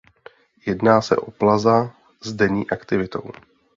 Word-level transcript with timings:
Jedná 0.65 1.01
se 1.01 1.15
o 1.17 1.31
plaza 1.31 1.91
s 2.21 2.33
denní 2.33 2.69
aktivitou. 2.71 3.31